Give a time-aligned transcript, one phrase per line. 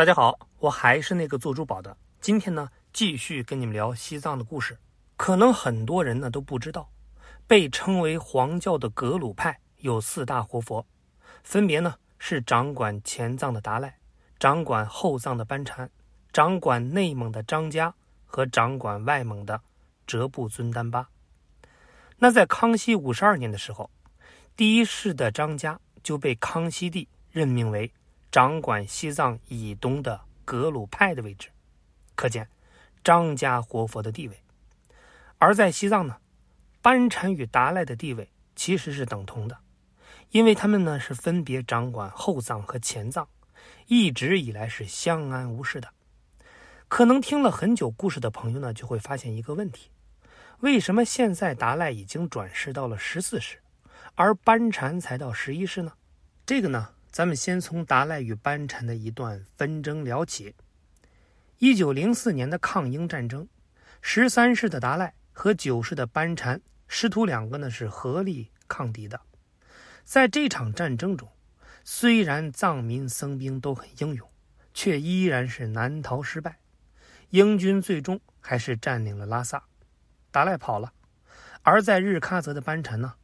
[0.00, 1.94] 大家好，我还是那个做珠宝的。
[2.22, 4.78] 今天呢，继续跟你们聊西藏的故事。
[5.18, 6.90] 可能很多人呢都不知道，
[7.46, 10.86] 被称为黄教的格鲁派有四大活佛，
[11.44, 13.98] 分别呢是掌管前藏的达赖，
[14.38, 15.90] 掌管后藏的班禅，
[16.32, 17.94] 掌管内蒙的张家
[18.24, 19.60] 和掌管外蒙的
[20.06, 21.10] 哲布尊丹巴。
[22.16, 23.90] 那在康熙五十二年的时候，
[24.56, 27.92] 第一世的张家就被康熙帝任命为。
[28.30, 31.48] 掌管西藏以东的格鲁派的位置，
[32.14, 32.48] 可见
[33.02, 34.40] 张家活佛的地位。
[35.38, 36.18] 而在西藏呢，
[36.80, 39.58] 班禅与达赖的地位其实是等同的，
[40.30, 43.26] 因为他们呢是分别掌管后藏和前藏，
[43.86, 45.88] 一直以来是相安无事的。
[46.86, 49.90] 可能听了很久故事的朋友呢，就会发现一个问题：
[50.60, 53.58] 为什么现在达赖已经转世到了十四世，
[54.14, 55.94] 而班禅才到十一世呢？
[56.46, 56.90] 这个呢？
[57.10, 60.54] 咱们先从达赖与班禅的一段纷争聊起。
[61.58, 63.48] 一九零四年的抗英战争，
[64.00, 69.20] 十三世的达赖和九世的班禅师徒两个呢是合力抗敌的。
[70.04, 71.28] 在这场战争中，
[71.82, 74.28] 虽然藏民僧兵都很英勇，
[74.72, 76.58] 却依然是难逃失败。
[77.30, 79.64] 英军最终还是占领了拉萨，
[80.30, 80.92] 达赖跑了，
[81.62, 83.14] 而在日喀则的班禅呢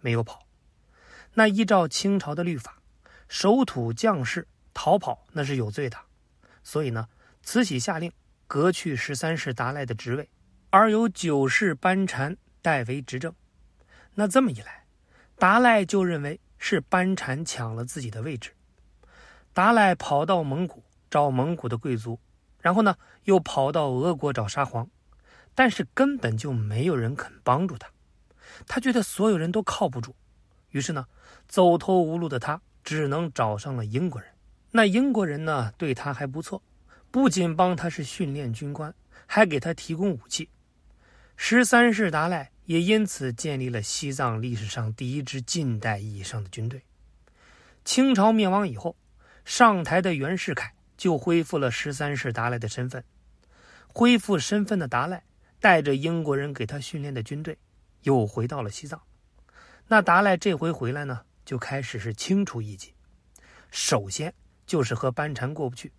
[0.00, 0.46] 没有跑。
[1.34, 2.80] 那依照清朝的律法。
[3.28, 5.96] 守土将士逃跑那是有罪的，
[6.62, 7.08] 所以呢，
[7.42, 8.12] 慈禧下令
[8.46, 10.28] 革去十三世达赖的职位，
[10.70, 13.34] 而由九世班禅代为执政。
[14.14, 14.84] 那这么一来，
[15.36, 18.52] 达赖就认为是班禅抢了自己的位置。
[19.52, 22.20] 达赖跑到蒙古找蒙古的贵族，
[22.60, 24.88] 然后呢又跑到俄国找沙皇，
[25.54, 27.90] 但是根本就没有人肯帮助他。
[28.66, 30.14] 他觉得所有人都靠不住，
[30.70, 31.06] 于是呢，
[31.48, 32.60] 走投无路的他。
[32.86, 34.30] 只能找上了英国人。
[34.70, 36.62] 那英国人呢，对他还不错，
[37.10, 38.94] 不仅帮他是训练军官，
[39.26, 40.48] 还给他提供武器。
[41.36, 46.80] 十三世达赖也因此建立了西藏历史上第一支近代意义上的军队。
[47.84, 48.96] 清朝灭亡以后，
[49.44, 53.02] 上台的袁世凯就恢复了十三世达赖的身份。
[53.88, 55.24] 恢复身份的达赖
[55.58, 57.58] 带着英国人给他训练的军队，
[58.02, 59.02] 又回到了西藏。
[59.88, 61.22] 那达赖这回回来呢？
[61.46, 62.92] 就开始是清除异己，
[63.70, 64.34] 首先
[64.66, 65.92] 就是和班禅过不去，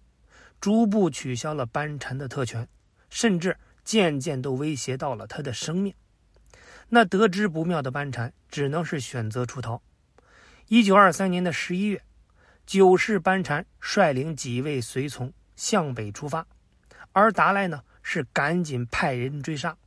[0.59, 2.67] 逐步取消了班禅的特权，
[3.09, 5.95] 甚至渐渐都威胁到了他的生命。
[6.89, 9.81] 那得知不妙的班禅只能是选择出逃。
[10.67, 12.03] 一九二三年的十一月，
[12.65, 16.45] 九世班禅率领几位随从向北出发，
[17.13, 19.77] 而达赖呢是赶紧派人追杀，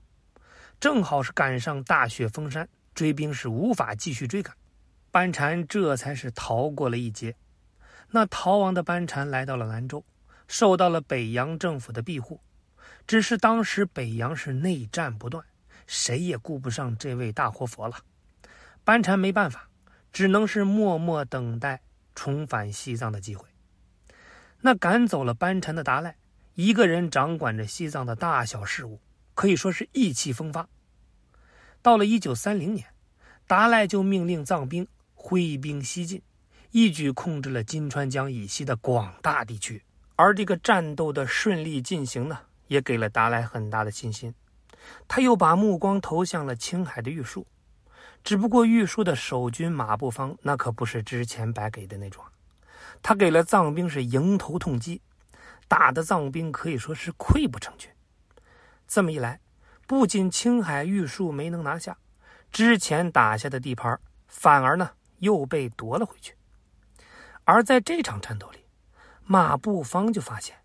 [0.81, 4.56] 正好是赶上大雪封山，追兵是无法继续追赶。
[5.10, 7.34] 班禅这才是逃过了一劫。
[8.10, 10.04] 那逃亡的班禅来到了兰州，
[10.47, 12.41] 受到了北洋政府的庇护。
[13.06, 15.44] 只是当时北洋是内战不断，
[15.87, 17.97] 谁也顾不上这位大活佛了。
[18.84, 19.69] 班禅没办法，
[20.12, 21.81] 只能是默默等待
[22.15, 23.49] 重返西藏的机会。
[24.60, 26.16] 那赶走了班禅的达赖，
[26.54, 29.00] 一个人掌管着西藏的大小事务，
[29.34, 30.69] 可以说是意气风发。
[31.82, 32.87] 到了一九三零年，
[33.47, 34.87] 达赖就命令藏兵。
[35.22, 36.22] 挥兵西进，
[36.70, 39.82] 一举控制了金川江以西的广大地区。
[40.16, 42.38] 而这个战斗的顺利进行呢，
[42.69, 44.34] 也给了达赖很大的信心。
[45.06, 47.47] 他又把目光投向了青海的玉树，
[48.25, 52.25] 只不过玉树的守军马步芳那可不是之前白给的那种，
[53.02, 55.02] 他给了藏兵是迎头痛击，
[55.69, 57.91] 打的藏兵可以说是溃不成军。
[58.88, 59.38] 这么一来，
[59.87, 61.98] 不仅青海玉树没能拿下，
[62.50, 64.92] 之前打下的地盘反而呢。
[65.20, 66.34] 又被夺了回去，
[67.44, 68.58] 而在这场战斗里，
[69.25, 70.56] 马步芳就发现，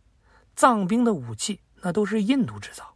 [0.55, 2.95] 藏兵的武器那都是印度制造，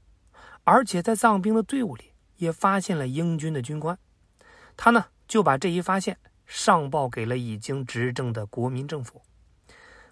[0.63, 3.97] 而且在藏兵的队伍里也发现了英军的军官，
[4.75, 9.21] 他呢就把这一发现上报给了已经执政的国民政府，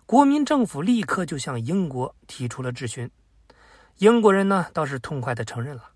[0.05, 3.09] 国民政府立刻就向英国提出了质询，
[3.97, 5.91] 英国人呢倒是痛快的承认了，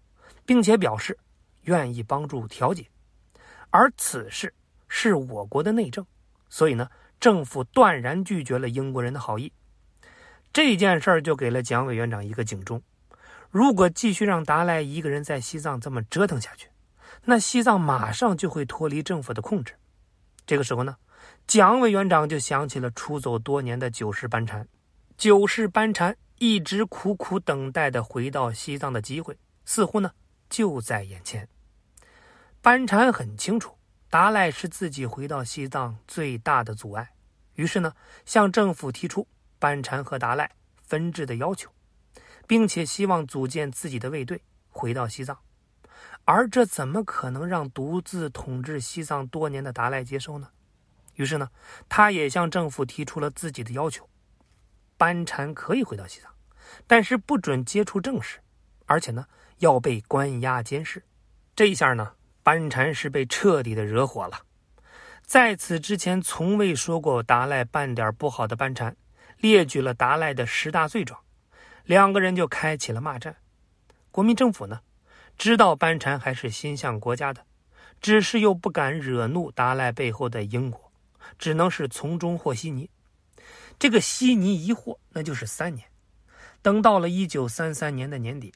[0.45, 1.19] 并且表示
[1.63, 2.88] 愿意帮助调解，
[3.69, 4.53] 而此事。
[4.93, 6.05] 是我国的内政，
[6.49, 9.49] 所以呢，政府断然拒绝了英国人的好意。
[10.51, 12.83] 这件事儿就给了蒋委员长一个警钟：
[13.49, 16.67] 如果继续让达赖一个人在西藏这么折腾下去，
[17.23, 19.73] 那西藏马上就会脱离政府的控制。
[20.45, 20.97] 这个时候呢，
[21.47, 24.67] 蒋委员长就想起了出走多年的九世班禅。
[25.17, 30.11] 九世班禅一直苦苦等待的回到西藏的机会，似乎呢
[30.49, 31.47] 就在眼前。
[32.61, 33.73] 班禅很清楚。
[34.12, 37.13] 达赖是自己回到西藏最大的阻碍，
[37.54, 37.94] 于是呢，
[38.25, 39.25] 向政府提出
[39.58, 40.52] 班禅和达赖
[40.84, 41.72] 分治的要求，
[42.46, 45.40] 并且希望组建自己的卫队回到西藏。
[46.25, 50.50] 而这怎么可能让独自统治西藏多年的达赖接受呢？
[51.16, 51.50] 于是呢，
[51.88, 54.10] 他也向政府提出了自己的要求：
[54.98, 56.30] 班禅可以回到西藏，
[56.86, 58.42] 但是不准接触政事，
[58.88, 59.25] 而且呢
[59.60, 61.02] 要被关押监视。
[61.56, 64.41] 这一下呢，班禅是被彻底的惹火了。
[65.21, 68.95] 在此之前，从未说过达赖半点不好的班禅，
[69.38, 71.19] 列举了达赖的十大罪状，
[71.85, 73.38] 两个人就开启了骂战。
[74.11, 74.81] 国民政府呢？
[75.38, 77.45] 知道班禅还是心向国家的，
[78.01, 80.91] 只是又不敢惹怒达赖背后的英国，
[81.39, 82.89] 只能是从中和稀泥。
[83.79, 85.88] 这个稀泥一和，那就是三年。
[86.61, 88.53] 等到了一九三三年的年底，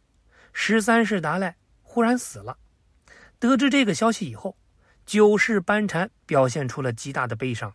[0.53, 2.57] 十三世达赖忽然死了。
[3.45, 4.57] 得知这个消息以后，
[5.06, 7.74] 九世班禅表现出了极大的悲伤，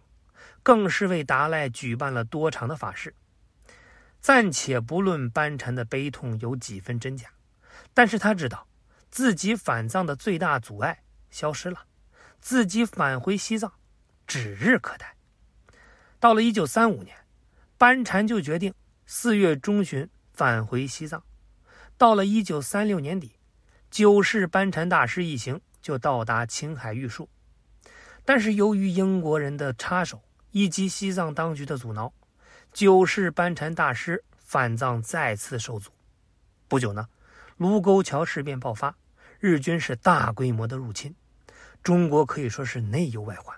[0.62, 3.14] 更是为达赖举办了多场的法事。
[4.20, 7.28] 暂且不论班禅的悲痛有几分真假，
[7.94, 8.66] 但是他知道。
[9.10, 11.02] 自己返藏的最大阻碍
[11.32, 11.84] 消失了，
[12.40, 13.72] 自己返回西藏
[14.24, 15.16] 指日可待。
[16.20, 17.16] 到了一九三五年，
[17.76, 18.72] 班禅就决定
[19.06, 21.24] 四月中旬返回西藏。
[21.98, 23.32] 到了一九三六年底，
[23.90, 27.28] 九世班禅大师一行就到达青海玉树。
[28.24, 32.12] 但是由于英国人的插手以及西藏当局的阻挠，
[32.72, 35.90] 九世班禅大师返藏再次受阻。
[36.68, 37.08] 不久呢。
[37.56, 38.96] 卢沟桥事变爆发，
[39.38, 41.14] 日军是大规模的入侵，
[41.82, 43.54] 中国可以说是内忧外患，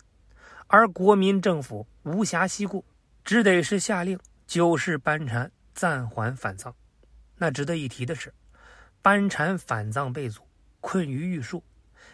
[0.66, 2.84] 而国民政府无暇西顾，
[3.24, 6.74] 只得是下令九世班禅暂缓返藏。
[7.36, 8.34] 那值得一提的是，
[9.02, 10.42] 班禅返藏被阻，
[10.80, 11.62] 困于玉树，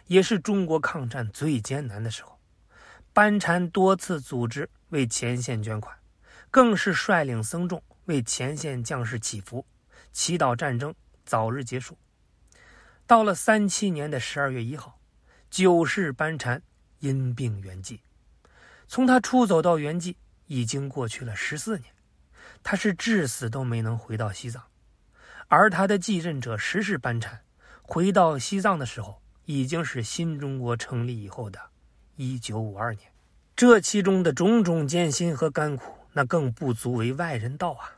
[0.06, 2.40] 也是中国抗战最艰难的时候。
[3.12, 5.94] 班禅多次组织为前线捐款，
[6.50, 9.67] 更是率领僧众为前线将士祈福，
[10.12, 10.94] 祈祷战争。
[11.26, 11.99] 早日结束。
[13.06, 14.99] 到了三七年的十二月一号，
[15.50, 16.62] 九世班禅
[17.00, 18.00] 因病圆寂。
[18.87, 20.14] 从他出走到圆寂，
[20.46, 21.93] 已经过去了十四年，
[22.62, 24.62] 他是至死都没能回到西藏。
[25.50, 27.41] 而他的继任者十世班禅
[27.81, 31.59] 回到西藏的时候，已经是新中国成立以后的
[32.17, 33.11] 一九五二年。
[33.56, 37.97] 这其中的种种艰辛和甘苦，那更不足为外人道啊。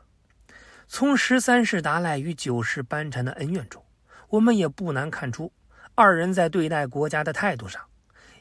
[0.87, 3.83] 从十三世达赖与九世班禅的恩怨中，
[4.29, 5.51] 我们也不难看出，
[5.93, 7.81] 二人在对待国家的态度上，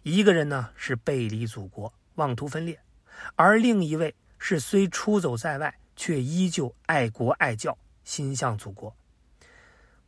[0.05, 2.79] 一个人呢是背离祖国，妄图分裂，
[3.35, 8.95] 而另一位是虽出走在外，却依旧爱国爱教，心向祖国。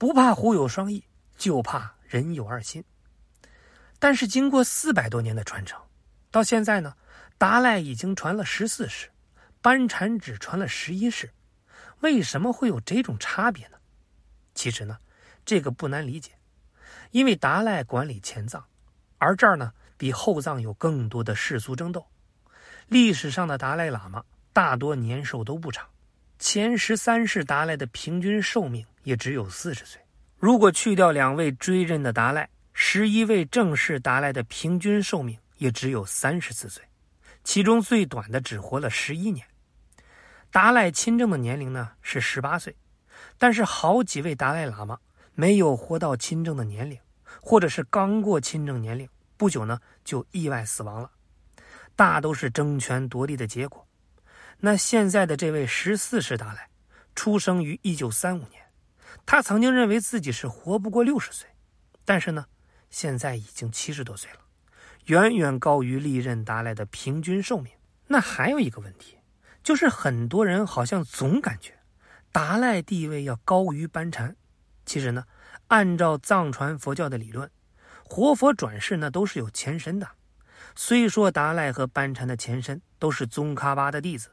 [0.03, 1.05] 不怕虎有双翼，
[1.39, 2.83] 就怕人有二心。
[4.01, 5.81] 但是经过四百多年的传承，
[6.33, 6.97] 到现在呢，
[7.39, 9.09] 达赖已经传了十四世，
[9.61, 11.31] 班禅只传了十一世。
[12.01, 13.77] 为什么会有这种差别呢？
[14.57, 14.99] 其实呢，
[15.45, 16.33] 这个不难理解，
[17.13, 18.65] 因为达赖管理前藏，
[19.19, 22.05] 而这儿呢比后藏有更多的世俗争斗。
[22.89, 25.89] 历史上的达赖喇嘛大多年寿都不长，
[26.41, 30.01] 前十三世达赖的平均寿命也只有四十岁。
[30.39, 36.83] 如果去掉两位追认的达赖，十一位正式达赖的平均寿命也只有三十四岁，
[37.45, 39.47] 其中最短的只活了十一年。
[40.51, 42.77] 达赖亲政的年龄呢是十八岁，
[43.39, 44.99] 但是好几位达赖喇嘛
[45.35, 46.99] 没有活到亲政的年龄，
[47.41, 51.11] 或者是刚过亲政年龄，不久呢就意外死亡了，
[51.95, 53.87] 大都是争权夺利的结果。
[54.59, 56.69] 那现在的这位十四世达赖，
[57.15, 58.63] 出生于一九三五年，
[59.25, 61.49] 他曾经认为自己是活不过六十岁，
[62.05, 62.47] 但是呢，
[62.91, 64.39] 现在已经七十多岁了，
[65.07, 67.73] 远远高于历任达赖的平均寿命。
[68.07, 69.19] 那还有一个问题。
[69.63, 71.79] 就是很多人好像总感觉
[72.33, 74.35] 达赖地位要高于班禅，
[74.85, 75.25] 其实呢，
[75.69, 77.49] 按照藏传佛教的理论，
[78.03, 80.09] 活佛转世呢都是有前身的。
[80.75, 84.31] 虽说达赖和班禅的前身都是宗喀巴的弟子，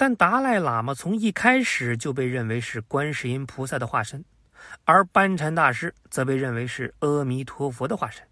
[0.00, 4.24] 但达赖喇嘛从一开始就被认为是观世音菩萨的化身，
[4.86, 8.26] 而班禅大师则被认为是阿弥陀佛的化身。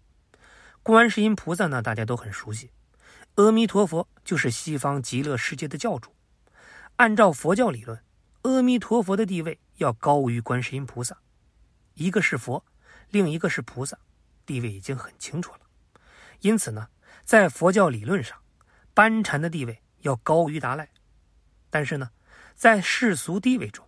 [0.81, 2.71] 观世音菩萨呢，大家都很熟悉，
[3.35, 6.15] 阿弥陀佛就是西方极乐世界的教主。
[6.95, 8.01] 按照佛教理论，
[8.41, 11.19] 阿弥陀佛的地位要高于观世音菩萨，
[11.93, 12.65] 一个是佛，
[13.11, 13.95] 另一个是菩萨，
[14.43, 15.59] 地位已经很清楚了。
[16.39, 16.87] 因此呢，
[17.23, 18.35] 在佛教理论上，
[18.95, 20.89] 班禅的地位要高于达赖。
[21.69, 22.11] 但是呢，
[22.55, 23.87] 在世俗地位中，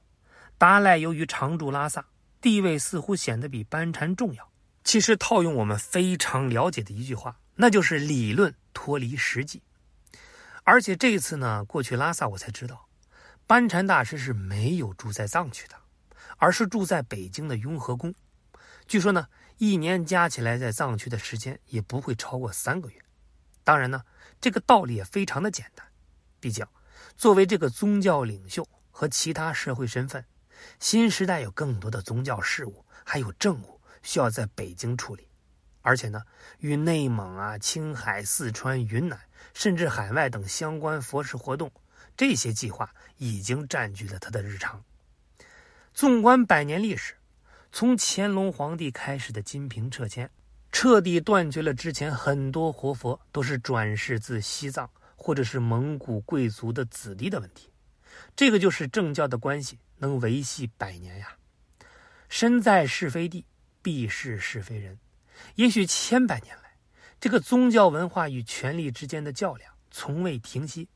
[0.57, 2.05] 达赖由于常住拉萨，
[2.39, 4.51] 地位似乎显得比班禅重要。
[4.83, 9.61] 其实套用我们非常了解的一句话，那就是理论脱离实际。
[10.63, 12.87] 而且这次呢，过去拉萨我才知道。
[13.47, 15.75] 班禅大师是没有住在藏区的，
[16.37, 18.13] 而是住在北京的雍和宫。
[18.87, 22.95] 据说呢，一年加起来在藏区的时间也不会超过三个月。
[23.63, 24.03] 当然呢，
[24.39, 25.85] 这个道理也非常的简单。
[26.39, 26.65] 毕竟，
[27.21, 30.25] 作为这个宗教领袖和其他社会身份，
[30.79, 35.27] 新时代有更多的宗教事务还有政务需要在北京处理，
[35.83, 36.23] 而且呢，
[36.61, 39.19] 与内蒙啊、青海、四川、云南，
[39.53, 41.71] 甚至海外等相关佛事活动，
[42.17, 44.83] 这些计划已经占据了他的日常。
[45.93, 47.13] 纵观百年历史，
[47.71, 50.27] 从乾隆皇帝开始的金瓶撤迁，
[50.71, 54.89] 彻底断绝了之前很多活佛都是转世自西藏。
[55.23, 57.69] 或者是蒙古贵族的子弟的问题，
[58.35, 61.37] 这个就是政教的关系能维系百年呀。
[62.27, 63.45] 身在是非地，
[63.83, 64.97] 必是是非人。
[65.53, 66.75] 也许千百年来，
[67.19, 70.89] 这个宗教文化与权力之间的较量从未停息。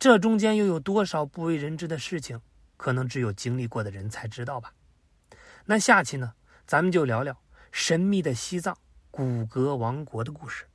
[0.00, 2.40] 这中间又有多少不为人知的事情，
[2.76, 4.74] 可能只有经历过的人才知道吧。
[5.66, 6.34] 那下期呢，
[6.66, 8.76] 咱们就聊聊神秘的西藏
[9.12, 10.66] 古格王国的故事。